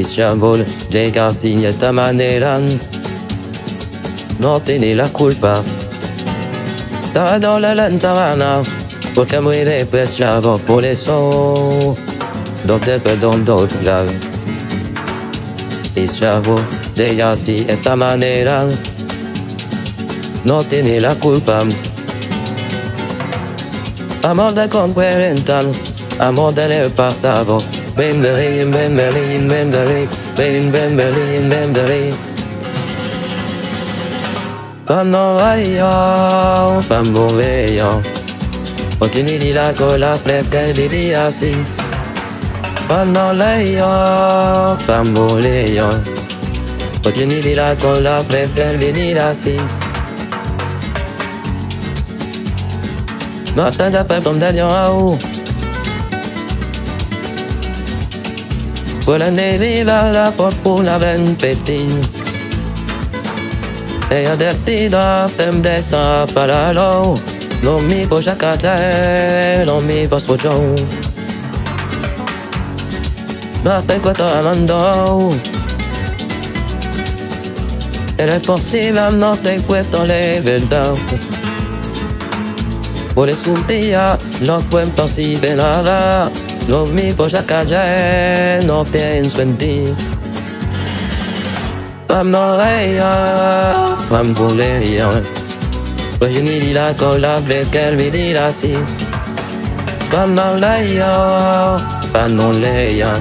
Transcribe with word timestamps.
siamo 0.00 0.56
llega 0.90 1.32
sin 1.34 1.64
esta 1.64 1.92
manera. 1.92 2.56
No 4.38 4.58
tiene 4.60 4.94
la 4.94 5.08
culpa. 5.08 5.62
Dans 7.12 7.60
la 7.60 7.74
lantana, 7.74 8.62
porque 9.14 9.38
muy 9.40 9.58
despreciado 9.58 10.56
por 10.66 10.84
eso. 10.84 11.94
No 12.66 12.78
te 12.78 12.98
perdono 12.98 13.68
la. 13.82 14.04
Siamo 16.06 16.56
llega 16.96 17.36
sin 17.36 17.68
esta 17.68 17.94
manera. 17.94 18.64
No 20.44 20.64
tiene 20.64 21.00
la 21.00 21.14
culpa. 21.14 21.62
Amor 24.22 24.54
de 24.54 24.68
con 24.68 24.92
40, 24.92 25.60
amor 26.18 26.54
del 26.54 26.90
pasado. 26.92 27.60
Ben 27.94 28.22
Berlin, 28.22 28.70
Ben 28.70 28.96
Berlin, 28.96 29.48
Ben 29.48 29.70
Berlin, 29.70 30.08
Ben 30.36 30.72
Ben 30.72 30.96
Berlin, 30.96 31.48
Ben 31.50 31.72
Berlin. 31.72 32.14
Fanno 34.86 35.34
vaio, 35.34 36.80
fanno 36.88 37.26
veio. 37.34 38.00
Oggi 38.98 39.22
di 39.22 39.52
la 39.52 39.72
cola 39.76 40.16
fredda 40.16 40.72
di 40.72 40.88
dia 40.88 41.30
sì. 41.30 41.54
Fanno 42.86 43.32
leio, 43.32 44.76
fanno 44.86 45.36
leio. 45.36 46.00
Oggi 47.04 47.26
di 47.26 47.54
la 47.54 47.74
cola 47.78 48.22
fredda 48.26 48.72
di 48.72 48.90
dia 48.92 49.34
sì. 49.34 49.60
Notte 53.54 53.90
da 53.90 54.02
per 54.02 54.22
bombardiamo 54.22 54.74
a 54.74 54.90
u. 54.90 55.41
Quella 59.04 59.30
neviva 59.30 60.10
la 60.10 60.30
fortuna 60.30 60.96
ben 60.98 61.34
petin 61.36 61.98
E 64.08 64.26
advertida 64.26 65.28
fem 65.28 65.60
de 65.60 65.82
sa 65.82 66.24
paralo 66.32 67.18
No 67.62 67.78
mi 67.78 68.06
po 68.06 68.20
jacate, 68.20 69.64
no 69.66 69.80
mi 69.80 70.06
po 70.06 70.18
sfoggio 70.18 70.74
Ma 73.64 73.82
per 73.84 74.00
questo 74.00 74.24
amando 74.24 75.36
Ed 78.16 78.28
è 78.28 78.38
possibile 78.38 79.10
non 79.10 79.40
te 79.40 79.60
questo 79.66 80.04
le 80.04 80.40
vedo 80.42 80.96
Por 83.14 83.28
eso 83.28 83.50
un 83.50 83.66
día 83.66 84.16
no 84.40 84.60
fue 84.70 84.84
imposible 84.84 85.54
nada. 85.54 86.30
Los 86.68 86.88
amigos 86.90 87.32
ya 87.32 88.60
no 88.64 88.84
pienso 88.84 89.42
en 89.42 89.56
ti. 89.56 89.84
Mam 92.08 92.30
no 92.30 92.56
reía, 92.56 93.74
mam 94.10 94.34
volvía. 94.34 95.08
Pues 96.18 96.34
yo 96.34 96.42
ni 96.42 96.60
dirá 96.60 96.94
la 97.18 97.40
vez 97.40 97.68
que 97.68 97.84
él 97.84 97.96
me 97.96 98.10
dirá 98.10 98.48
así. 98.48 98.74
Mam 100.12 100.34
no 100.34 100.56
leía, 100.56 101.78
mam 102.12 102.36
no 102.36 102.52
leía. 102.52 103.14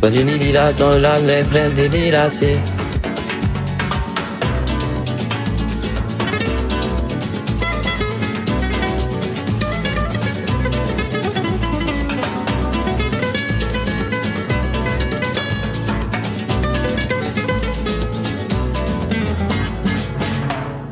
Pues 0.00 0.12
yo 0.14 0.24
ni 0.24 0.38
dirá 0.38 0.70
la. 2.28 2.77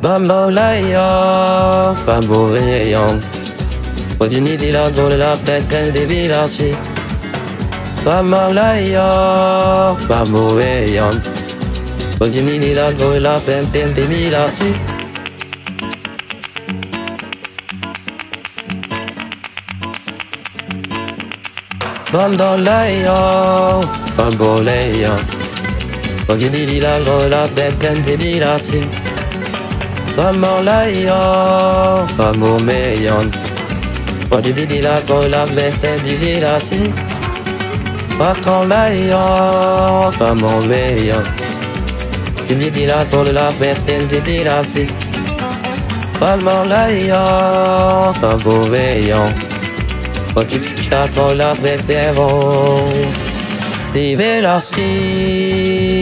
Bamboleo, 0.07 1.97
bamboleo 2.07 3.19
Reveni 4.21 4.57
di 4.57 4.71
là 4.71 4.89
dans 4.91 5.09
la 5.09 5.35
fête 5.35 5.93
des 5.93 6.07
villages 6.07 6.77
Bamboleo, 8.05 9.97
bamboleo 10.09 11.11
Reveni 12.21 12.59
di 12.61 12.73
là 12.73 12.93
dans 12.93 13.19
la 13.19 13.37
fête 13.39 13.73
des 13.73 14.07
villages 14.07 14.71
Bamboleo, 22.13 23.83
bamboleo 24.17 25.15
Reveni 26.29 26.65
di 26.65 26.79
là 26.79 27.01
dans 27.01 27.29
la 27.29 27.43
fête 27.49 28.05
des 28.05 28.17
villages 28.17 29.06
Vamos 30.17 30.65
laio, 30.65 32.07
vamos 32.17 32.63
meillon. 32.63 33.31
Pode 34.31 34.55
dividir 34.55 34.85
la 34.85 35.03
con 35.03 35.31
la 35.31 35.45
veste 35.45 35.99
divirati. 35.99 36.91
Patron 38.19 38.71
laio, 38.71 40.11
vamos 40.19 40.65
meillon. 40.65 41.23
Dividir 42.49 42.89
la 42.89 43.05
con 43.11 43.35
la 43.35 43.51
veste 43.61 44.07
divirati. 44.07 44.89
Vamos 46.19 46.67
laio, 46.67 48.15
vamos 48.23 48.69
meillon. 48.71 49.35
Pode 50.33 50.47
dividir 50.47 50.91
la 50.91 51.07
con 51.09 51.37
la 51.37 51.53
veste 51.61 52.15
Divirati. 53.93 55.96